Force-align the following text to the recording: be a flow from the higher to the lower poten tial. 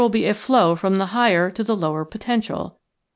be 0.09 0.25
a 0.25 0.33
flow 0.33 0.75
from 0.75 0.95
the 0.95 1.07
higher 1.13 1.51
to 1.51 1.63
the 1.63 1.75
lower 1.77 2.03
poten 2.03 2.39
tial. 2.41 2.73